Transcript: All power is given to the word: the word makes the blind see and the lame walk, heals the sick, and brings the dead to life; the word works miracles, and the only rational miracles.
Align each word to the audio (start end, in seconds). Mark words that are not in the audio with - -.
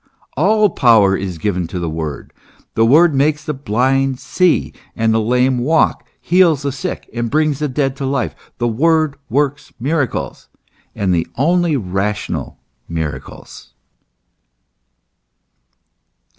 All 0.35 0.71
power 0.71 1.15
is 1.15 1.37
given 1.37 1.67
to 1.67 1.77
the 1.77 1.87
word: 1.87 2.33
the 2.73 2.87
word 2.87 3.13
makes 3.13 3.43
the 3.43 3.53
blind 3.53 4.19
see 4.19 4.73
and 4.95 5.13
the 5.13 5.21
lame 5.21 5.59
walk, 5.59 6.07
heals 6.19 6.63
the 6.63 6.71
sick, 6.71 7.07
and 7.13 7.29
brings 7.29 7.59
the 7.59 7.67
dead 7.67 7.95
to 7.97 8.07
life; 8.07 8.33
the 8.57 8.67
word 8.67 9.15
works 9.29 9.71
miracles, 9.79 10.49
and 10.95 11.13
the 11.13 11.27
only 11.37 11.77
rational 11.77 12.57
miracles. 12.89 13.75